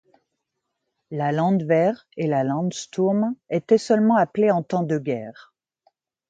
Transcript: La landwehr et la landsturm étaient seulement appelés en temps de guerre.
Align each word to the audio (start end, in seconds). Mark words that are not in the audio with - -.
La 1.11 1.31
landwehr 1.31 2.07
et 2.17 2.25
la 2.25 2.43
landsturm 2.43 3.35
étaient 3.51 3.77
seulement 3.77 4.15
appelés 4.15 4.49
en 4.49 4.63
temps 4.63 4.81
de 4.81 4.97
guerre. 4.97 5.53